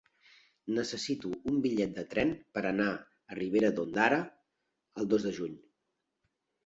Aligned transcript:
Necessito 0.77 1.33
un 1.51 1.59
bitllet 1.65 1.93
de 1.99 2.05
tren 2.15 2.33
per 2.57 2.63
anar 2.69 2.87
a 2.95 3.37
Ribera 3.43 3.73
d'Ondara 3.79 4.19
el 5.03 5.11
dos 5.13 5.29
de 5.29 5.35
juny. 5.41 5.55